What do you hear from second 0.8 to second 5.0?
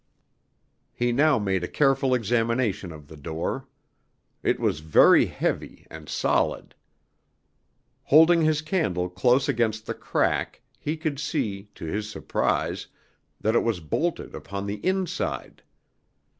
He now made a careful examination of the door. It was